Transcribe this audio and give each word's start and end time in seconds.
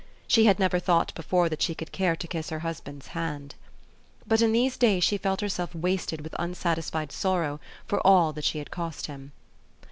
She 0.27 0.45
had 0.45 0.57
never 0.57 0.79
thought 0.79 1.13
before 1.13 1.47
that 1.47 1.61
she 1.61 1.75
could 1.75 1.91
care 1.91 2.15
to 2.15 2.27
kiss 2.27 2.49
her 2.49 2.61
hus 2.61 2.81
band's 2.81 3.09
hand. 3.09 3.53
But 4.25 4.41
in 4.41 4.51
these 4.51 4.75
days 4.75 5.03
she 5.03 5.19
felt 5.19 5.41
herself 5.41 5.75
wasted 5.75 6.21
with 6.21 6.33
unsatisfied 6.39 7.11
sorrow 7.11 7.59
for 7.85 7.99
all 7.99 8.33
that 8.33 8.43
she 8.45 8.57
had 8.57 8.71
cost 8.71 9.05
him. 9.05 9.31